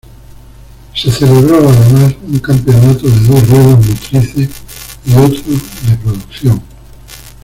Se 0.95 1.11
celebró 1.11 1.57
además 1.57 2.15
un 2.25 2.39
campeonato 2.39 3.05
de 3.07 3.19
dos 3.19 3.47
ruedas 3.47 3.87
motrices 3.87 4.49
y 5.05 5.11
otro 5.13 5.51
de 5.53 5.95
producción. 6.03 6.61